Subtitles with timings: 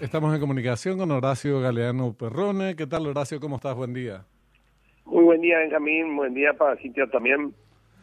[0.00, 2.76] Estamos en comunicación con Horacio Galeano Perrone.
[2.76, 3.40] ¿Qué tal, Horacio?
[3.40, 3.74] ¿Cómo estás?
[3.74, 4.24] Buen día.
[5.06, 6.14] Muy buen día, Benjamín.
[6.16, 7.54] Buen día para Cintia también.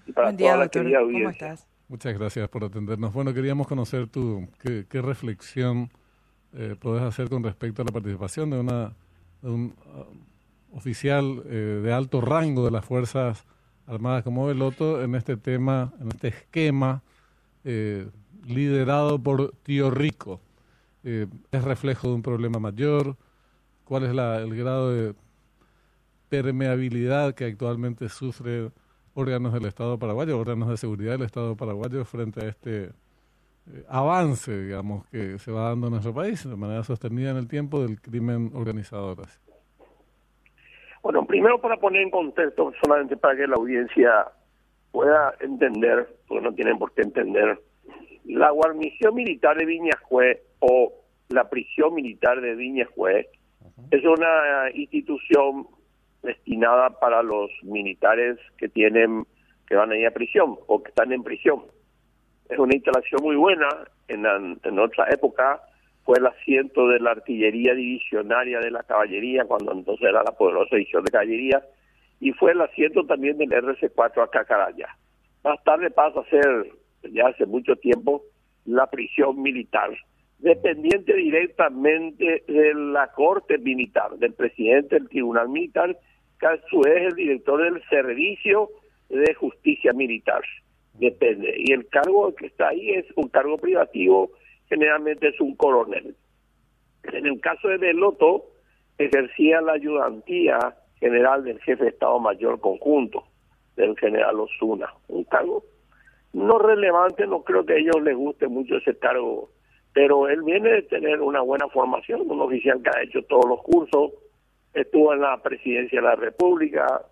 [0.07, 0.81] Y para buen día, toda la doctor.
[0.81, 1.47] querida ¿Cómo audiencia.
[1.53, 1.67] estás?
[1.87, 3.13] Muchas gracias por atendernos.
[3.13, 5.91] Bueno, queríamos conocer tu qué, qué reflexión
[6.53, 8.93] eh, podés hacer con respecto a la participación de, una,
[9.43, 13.45] de un uh, oficial eh, de alto rango de las Fuerzas
[13.85, 17.03] Armadas como Veloto en este tema, en este esquema
[17.65, 18.07] eh,
[18.47, 20.41] liderado por Tío Rico.
[21.03, 23.17] Eh, ¿Es reflejo de un problema mayor?
[23.83, 25.13] ¿Cuál es la, el grado de
[26.29, 28.71] permeabilidad que actualmente sufre
[29.13, 34.63] órganos del Estado paraguayo, órganos de seguridad del Estado paraguayo frente a este eh, avance,
[34.63, 38.01] digamos, que se va dando en nuestro país de manera sostenida en el tiempo del
[38.01, 39.15] crimen organizado.
[41.01, 44.27] Bueno, primero para poner en contexto, solamente para que la audiencia
[44.91, 47.61] pueda entender, porque no tienen por qué entender,
[48.25, 50.93] la guarnición militar de Viñasjue o
[51.29, 53.27] la prisión militar de Viñasjue
[53.91, 55.67] es una institución
[56.21, 59.25] destinada para los militares que tienen
[59.67, 61.63] que van a ir a prisión o que están en prisión.
[62.49, 63.67] Es una instalación muy buena.
[64.07, 65.61] En, la- en otra época
[66.03, 70.75] fue el asiento de la artillería divisionaria de la caballería, cuando entonces era la poderosa
[70.75, 71.63] división de caballería,
[72.19, 74.89] y fue el asiento también del RC4 acá Caraya.
[75.43, 76.67] Más tarde pasa a ser,
[77.11, 78.23] ya hace mucho tiempo,
[78.65, 79.91] la prisión militar,
[80.39, 85.97] dependiente directamente de la corte militar, del presidente del tribunal militar,
[86.39, 88.69] que a su vez es el director del servicio
[89.09, 90.41] de justicia militar.
[90.93, 91.55] Depende.
[91.57, 94.31] Y el cargo que está ahí es un cargo privativo,
[94.67, 96.15] generalmente es un coronel.
[97.11, 98.45] En el caso de Beloto,
[98.97, 100.57] ejercía la ayudantía
[100.99, 103.23] general del jefe de Estado Mayor Conjunto,
[103.75, 104.93] del general Osuna.
[105.07, 105.63] Un cargo
[106.33, 109.49] no relevante, no creo que a ellos les guste mucho ese cargo,
[109.93, 113.61] pero él viene de tener una buena formación, un oficial que ha hecho todos los
[113.61, 114.11] cursos,
[114.73, 117.05] estuvo en la presidencia de la República,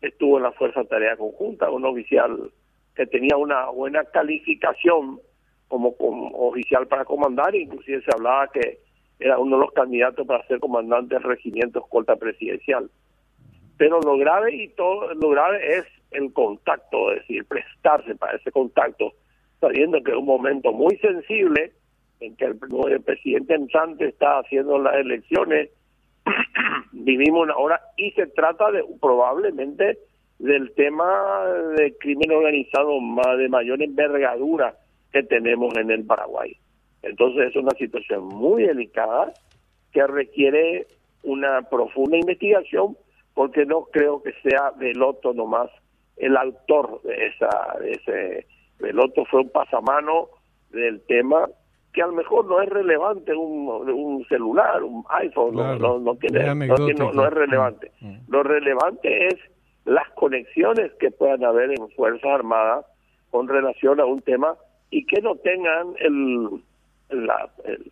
[0.00, 2.52] estuvo en la Fuerza Tarea Conjunta, un oficial
[2.94, 5.20] que tenía una buena calificación
[5.66, 8.78] como, como oficial para comandar, inclusive se hablaba que
[9.18, 12.88] era uno de los candidatos para ser comandante del regimiento escolta presidencial.
[13.76, 18.50] Pero lo grave y todo lo grave es el contacto, es decir, prestarse para ese
[18.50, 19.12] contacto,
[19.60, 21.72] sabiendo que es un momento muy sensible
[22.20, 22.58] en que el,
[22.90, 25.70] el presidente entrante está haciendo las elecciones,
[26.92, 29.98] vivimos una hora y se trata de probablemente
[30.38, 31.44] del tema
[31.76, 34.76] de crimen organizado más de mayor envergadura
[35.12, 36.56] que tenemos en el Paraguay.
[37.02, 39.32] Entonces es una situación muy delicada
[39.92, 40.86] que requiere
[41.22, 42.96] una profunda investigación
[43.34, 45.70] porque no creo que sea Veloto nomás
[46.20, 48.46] el autor de esa de ese
[48.80, 50.28] Veloto fue un pasamano
[50.70, 51.48] del tema
[51.92, 55.78] que a lo mejor no es relevante un, un celular, un iPhone, no- Claro.
[55.78, 57.12] no, no, tiene, Es no, tiene- anecdótico.
[57.12, 57.90] no es relevante.
[58.00, 58.20] Mm, mm.
[58.28, 59.34] Lo relevante es
[59.84, 62.84] las conexiones que puedan haber en Fuerzas Armadas
[63.30, 64.54] con relación a un tema
[64.90, 66.48] y que no tengan el,
[67.10, 67.90] la, el-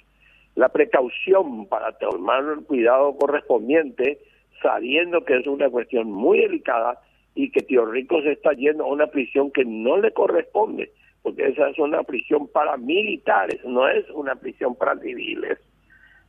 [0.54, 4.18] la precaución para tomar el cuidado correspondiente,
[4.62, 7.00] sabiendo que es una cuestión muy delicada
[7.36, 10.90] y que Tío Rico se está yendo a una prisión que no le corresponde,
[11.22, 15.58] porque esa es una prisión para militares, no es una prisión para civiles.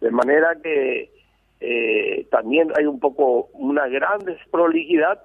[0.01, 1.09] De manera que
[1.61, 5.19] eh, también hay un poco una gran desprolijidad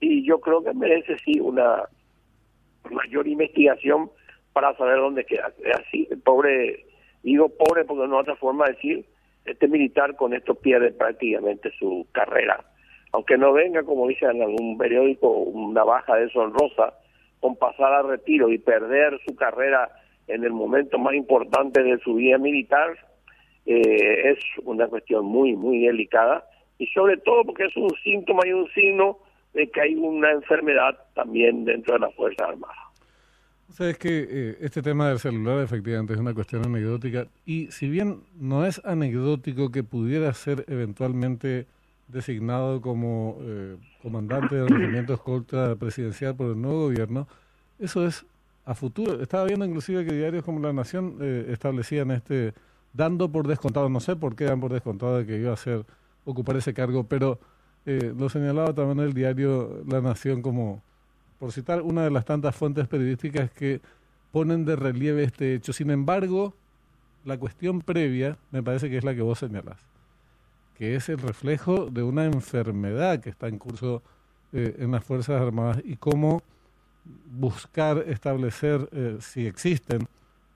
[0.00, 1.82] y yo creo que merece sí una
[2.90, 4.10] mayor investigación
[4.52, 5.50] para saber dónde queda.
[5.78, 6.84] Así, el pobre,
[7.22, 9.06] digo pobre porque no hay otra forma de decir,
[9.46, 12.64] este militar con esto pierde prácticamente su carrera.
[13.12, 16.94] Aunque no venga, como dice en algún periódico, una baja deshonrosa
[17.40, 19.90] con pasar a retiro y perder su carrera
[20.28, 22.96] en el momento más importante de su vida militar,
[23.66, 26.44] eh, es una cuestión muy, muy delicada
[26.78, 29.18] y sobre todo porque es un síntoma y un signo
[29.54, 32.76] de que hay una enfermedad también dentro de las Fuerzas Armadas.
[33.68, 38.20] Sabes que eh, este tema del celular efectivamente es una cuestión anecdótica y si bien
[38.38, 41.66] no es anecdótico que pudiera ser eventualmente
[42.12, 47.26] designado como eh, comandante del regimiento escolta presidencial por el nuevo gobierno,
[47.78, 48.24] eso es
[48.64, 49.20] a futuro.
[49.20, 52.54] Estaba viendo inclusive que diarios como La Nación eh, establecían este,
[52.92, 55.84] dando por descontado, no sé por qué dan por descontado de que iba a ser
[56.24, 57.40] ocupar ese cargo, pero
[57.86, 60.82] eh, lo señalaba también el diario La Nación como
[61.38, 63.80] por citar una de las tantas fuentes periodísticas que
[64.30, 65.72] ponen de relieve este hecho.
[65.72, 66.54] Sin embargo,
[67.24, 69.78] la cuestión previa me parece que es la que vos señalás,
[70.76, 74.02] que es el reflejo de una enfermedad que está en curso
[74.52, 76.42] eh, en las Fuerzas Armadas y cómo
[77.30, 80.06] buscar establecer, eh, si existen,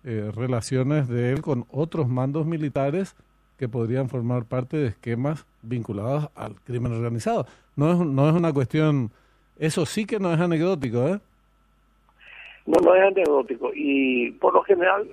[0.05, 3.17] eh, relaciones de él con otros mandos militares
[3.59, 7.47] que podrían formar parte de esquemas vinculados al crimen organizado.
[7.75, 9.11] No es, no es una cuestión,
[9.59, 11.21] eso sí que no es anecdótico, ¿eh?
[12.67, 13.71] No, no es anecdótico.
[13.75, 15.09] Y por lo general,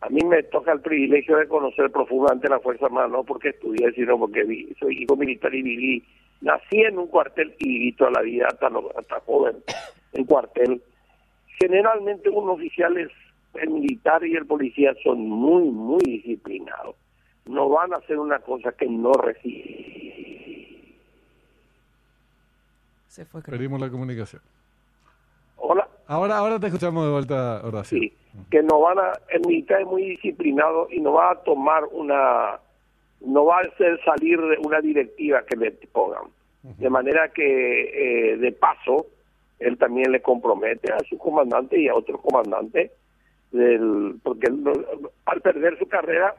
[0.00, 3.92] a mí me toca el privilegio de conocer profundamente la Fuerza Armada, no porque estudié,
[3.92, 4.44] sino porque
[4.78, 6.04] soy hijo militar y viví,
[6.40, 9.56] nací en un cuartel y viví toda la vida hasta, hasta joven
[10.12, 10.82] en cuartel.
[11.58, 13.10] Generalmente un oficial es
[13.54, 16.94] el militar y el policía son muy, muy disciplinados.
[17.46, 19.88] No van a hacer una cosa que no reciben.
[23.08, 23.42] Se fue.
[23.42, 24.42] Perdimos la comunicación.
[25.56, 25.88] Hola.
[26.06, 27.98] Ahora, ahora te escuchamos de vuelta, Horacio.
[27.98, 28.12] Sí,
[28.50, 32.58] que no van a, el militar es muy disciplinado y no va a tomar una,
[33.20, 36.24] no va a hacer salir de una directiva que le pongan.
[36.62, 39.06] De manera que, eh, de paso,
[39.58, 42.90] él también le compromete a su comandante y a otro comandante
[43.52, 44.52] del, porque
[45.24, 46.34] al perder su carrera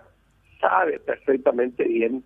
[0.60, 2.24] sabe perfectamente bien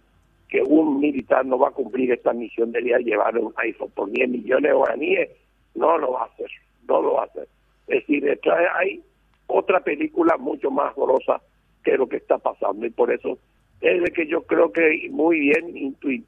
[0.50, 3.92] que un militar no va a cumplir esta misión de ir a llevar un iPhone
[3.96, 5.30] por 10 millones de guaraníes,
[5.76, 6.50] no lo va a hacer,
[6.88, 7.48] no lo va a hacer.
[7.88, 8.40] Es decir,
[8.76, 9.04] hay
[9.48, 11.42] otra película mucho más grosa
[11.84, 13.38] que lo que está pasando y por eso
[13.82, 15.76] es de que yo creo que muy bien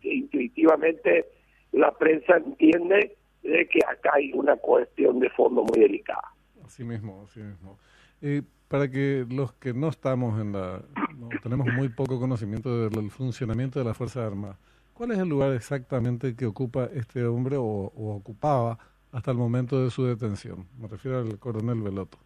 [0.04, 1.26] intuitivamente
[1.72, 6.34] la prensa entiende de que acá hay una cuestión de fondo muy delicada.
[6.66, 7.78] Así mismo, así mismo.
[8.22, 10.82] Eh, para que los que no estamos en la,
[11.44, 14.58] tenemos muy poco conocimiento del funcionamiento de las Fuerzas Armadas,
[14.94, 18.80] ¿cuál es el lugar exactamente que ocupa este hombre o, ocupaba
[19.12, 20.66] hasta el momento de su detención?
[20.80, 22.18] Me refiero al coronel Veloto.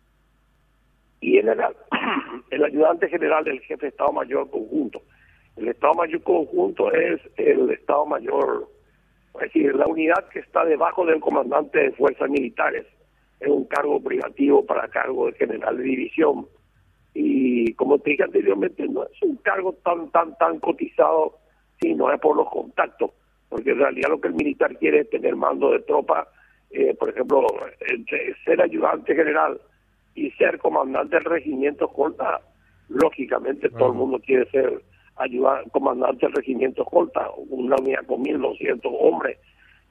[1.22, 1.50] Y el,
[2.50, 5.02] el ayudante general del jefe de Estado Mayor Conjunto.
[5.58, 8.70] El Estado Mayor Conjunto es el Estado Mayor,
[9.36, 12.86] es decir, la unidad que está debajo del comandante de fuerzas militares
[13.40, 16.48] es un cargo privativo para cargo de general de división.
[17.14, 21.38] Y como te dije anteriormente, no es un cargo tan, tan, tan cotizado,
[21.80, 23.12] sino es por los contactos,
[23.48, 26.28] porque en realidad lo que el militar quiere es tener mando de tropa,
[26.72, 27.48] eh, por ejemplo,
[27.88, 29.60] entre ser ayudante general
[30.16, 32.42] y ser comandante del regimiento escolta,
[32.90, 34.82] lógicamente todo el mundo quiere ser
[35.16, 39.38] ayudante, comandante del regimiento escolta, una unidad con 1.200 hombres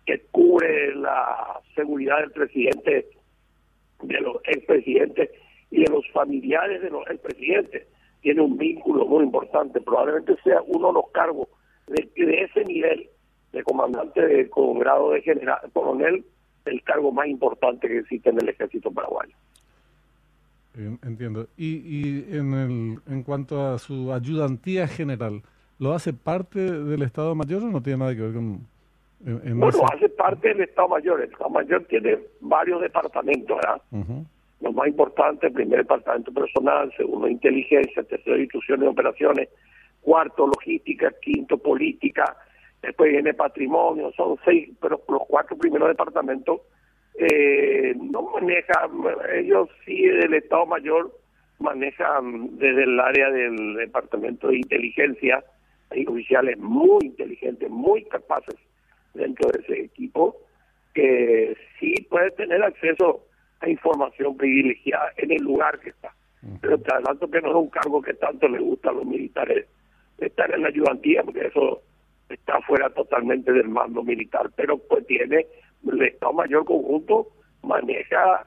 [0.07, 3.07] que cubre la seguridad del presidente
[4.03, 5.31] de los expresidentes
[5.71, 7.87] y de los familiares de los expresidentes.
[8.23, 11.49] Tiene un vínculo muy importante, probablemente sea uno de los cargos
[11.87, 13.09] de, de ese nivel
[13.53, 16.25] de comandante de, con grado de general, coronel,
[16.65, 19.35] el cargo más importante que existe en el ejército paraguayo.
[21.03, 21.49] Entiendo.
[21.57, 25.43] Y, y en, el, en cuanto a su ayudantía general,
[25.79, 28.67] ¿lo hace parte del Estado Mayor o no tiene nada que ver con,
[29.21, 31.21] bueno, hace parte del Estado Mayor.
[31.21, 33.83] El Estado Mayor tiene varios departamentos, ¿verdad?
[34.61, 39.49] Lo más importante, el primer departamento personal, segundo inteligencia, tercero instrucciones y operaciones,
[40.01, 42.37] cuarto logística, quinto política,
[42.83, 46.61] después viene patrimonio, son seis, pero los cuatro primeros departamentos
[47.19, 48.91] eh, no manejan,
[49.35, 51.13] ellos sí del Estado Mayor
[51.59, 55.45] manejan desde el área del departamento de inteligencia,
[55.91, 58.55] hay oficiales muy inteligentes, muy capaces
[59.15, 60.37] dentro de ese equipo
[60.95, 63.25] que sí puede tener acceso
[63.61, 66.15] a información privilegiada en el lugar que está.
[66.61, 69.67] Pero te adelanto que no es un cargo que tanto le gusta a los militares
[70.19, 71.83] estar en la ayudantía, porque eso
[72.29, 75.47] está fuera totalmente del mando militar, pero pues tiene,
[75.87, 77.29] el Estado Mayor Conjunto
[77.63, 78.47] maneja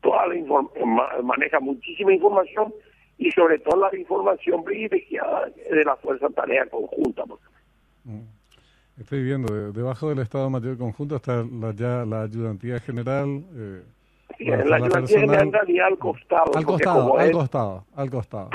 [0.00, 2.72] toda la maneja muchísima información
[3.18, 7.24] y sobre todo la información privilegiada de la Fuerza Tarea Conjunta.
[8.98, 13.44] Estoy viendo, debajo del Estado Mayor Conjunto está la, ya la ayudantía general.
[13.54, 13.82] Eh,
[14.38, 15.50] la, ayudantía general
[15.84, 16.56] al costado.
[16.56, 18.50] Al costado, al costado, al costado.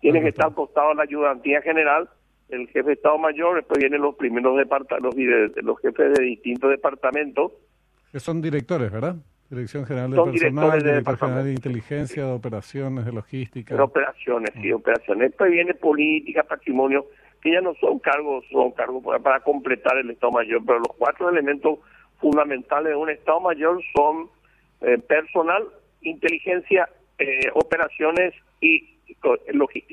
[0.00, 2.08] Tiene que estar al costado la ayudantía general,
[2.52, 6.70] el jefe de Estado Mayor, después vienen los primeros departamentos, los, los jefes de distintos
[6.70, 7.52] departamentos.
[8.10, 9.16] Que son directores, ¿verdad?
[9.52, 13.74] Dirección General de Personal, Director General de Inteligencia, de Operaciones, de Logística.
[13.74, 15.30] De operaciones, sí, operaciones.
[15.30, 17.06] Después viene política, patrimonio,
[17.42, 21.28] que ya no son cargos, son cargos para, completar el Estado Mayor, pero los cuatro
[21.28, 21.80] elementos
[22.18, 24.30] fundamentales de un Estado Mayor son
[24.80, 25.64] eh, personal,
[26.00, 28.88] inteligencia, eh, operaciones y
[29.52, 29.91] logística.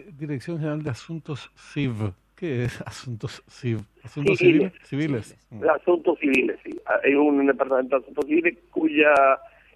[0.00, 2.12] Dirección General de Asuntos CIV.
[2.36, 3.80] ¿Qué es Asuntos CIV?
[4.02, 4.72] ¿Asuntos civiles?
[4.82, 5.36] Civiles.
[5.50, 5.68] Mm.
[5.68, 6.70] Asuntos civiles, sí.
[7.04, 9.14] Hay un departamento de Asuntos Civiles cuya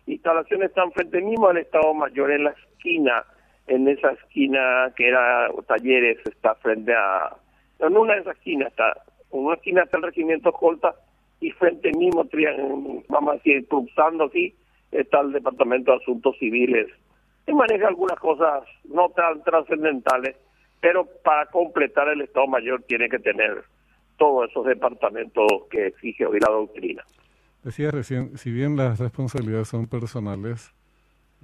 [0.06, 3.24] instalación está frente mismo al Estado Mayor, en la esquina
[3.68, 7.36] en esa esquina que era talleres, está frente a,
[7.78, 10.94] en una de esas esquinas está, en una esquina está el regimiento escolta
[11.40, 12.26] y frente mismo,
[13.08, 14.54] vamos a decir, cruzando así,
[14.90, 16.88] está el Departamento de Asuntos Civiles
[17.48, 20.36] y maneja algunas cosas no tan trascendentales,
[20.80, 23.64] pero para completar el Estado Mayor tiene que tener
[24.16, 27.04] todos esos departamentos que exige hoy la doctrina.
[27.62, 30.72] Decía recién, si bien las responsabilidades son personales,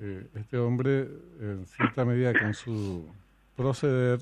[0.01, 1.07] eh, este hombre,
[1.41, 3.09] en cierta medida, con su
[3.57, 4.19] proceder,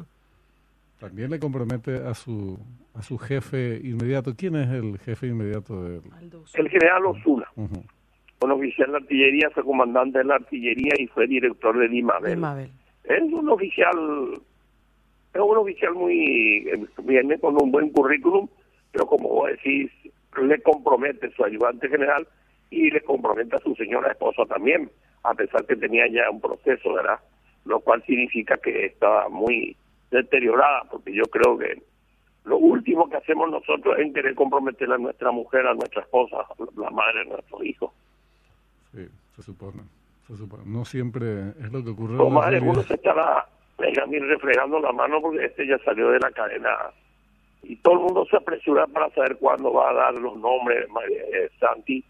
[1.01, 2.59] también le compromete a su
[2.95, 4.35] a su jefe inmediato.
[4.37, 6.03] ¿Quién es el jefe inmediato de él?
[6.55, 7.47] El general Osuna.
[8.43, 12.69] Un oficial de artillería, fue comandante de la artillería y fue director de Dimabel.
[13.05, 13.97] Es un oficial,
[15.33, 16.69] es un oficial muy,
[17.05, 18.49] viene con un buen currículum,
[18.91, 19.91] pero como vos decís,
[20.41, 22.27] le compromete su ayudante general
[22.71, 24.91] y le compromete a su señora esposa también,
[25.23, 27.21] a pesar que tenía ya un proceso, ¿verdad?
[27.65, 29.77] Lo cual significa que estaba muy
[30.11, 31.81] deteriorada, porque yo creo que
[32.45, 36.39] lo último que hacemos nosotros es querer comprometer a nuestra mujer, a nuestra esposa,
[36.77, 37.95] la madre de nuestro hijo.
[38.93, 39.83] Sí, se supone.
[40.27, 40.63] Se supone.
[40.67, 42.15] No siempre es lo que ocurre.
[42.17, 43.47] Lo madre, uno se estará
[43.79, 46.71] refregando la mano porque este ya salió de la cadena
[47.63, 51.51] y todo el mundo se apresura para saber cuándo va a dar los nombres de
[51.59, 52.05] Santi.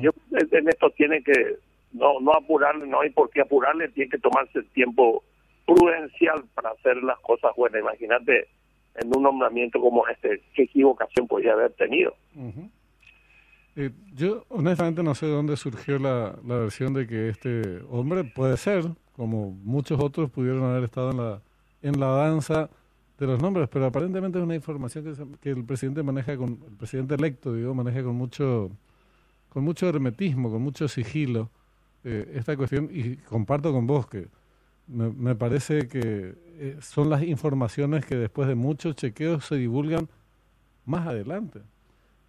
[0.00, 1.56] Yo en esto tiene que
[1.92, 5.22] no no apurarle, no hay por qué apurarle, tiene que tomarse el tiempo
[5.66, 7.80] prudencial para hacer las cosas buenas.
[7.80, 8.48] Imagínate
[8.96, 12.14] en un nombramiento como este, qué equivocación podría haber tenido.
[13.76, 18.24] Eh, yo honestamente no sé de dónde surgió la, la versión de que este hombre
[18.24, 18.84] puede ser,
[19.16, 21.42] como muchos otros pudieron haber estado en la,
[21.82, 22.70] en la danza
[23.18, 26.76] de los nombres, pero aparentemente es una información que, que el presidente maneja con, el
[26.76, 28.70] presidente electo, digo, maneja con mucho,
[29.48, 31.50] con mucho hermetismo, con mucho sigilo
[32.04, 34.28] eh, esta cuestión y comparto con vos que
[34.86, 40.08] me, parece que eh, son las informaciones que después de muchos chequeos se divulgan
[40.84, 41.60] más adelante.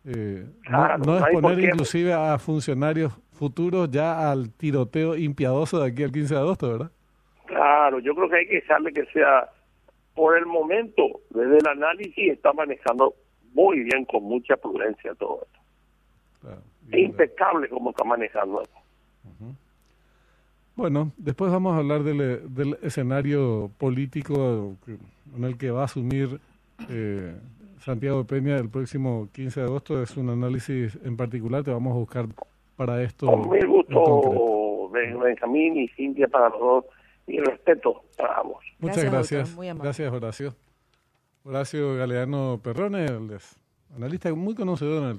[0.08, 6.12] Eh, no, es poner inclusive a funcionarios futuros ya al tiroteo impiadoso de aquí al
[6.12, 6.92] 15 de agosto, ¿verdad?
[7.46, 9.50] Claro, yo creo que hay que dejarle que sea,
[10.14, 13.16] por el momento, desde el análisis está manejando
[13.54, 16.62] muy bien, con mucha prudencia todo esto.
[16.92, 18.76] es impecable como está manejando esto.
[20.76, 24.76] Bueno, después vamos a hablar del, del escenario político
[25.36, 26.40] en el que va a asumir
[26.90, 27.34] eh,
[27.86, 30.02] Santiago Peña el próximo 15 de agosto.
[30.02, 32.26] Es un análisis en particular, te vamos a buscar
[32.76, 33.28] para esto.
[33.28, 36.86] Con mi gusto, Benjamín y Cintia, para los dos,
[37.28, 38.66] y respeto para ambos.
[38.80, 39.56] Muchas gracias.
[39.56, 40.56] Gracias, Horacio.
[41.44, 43.06] Horacio Galeano Perrone,
[43.96, 45.14] analista muy conocedor en el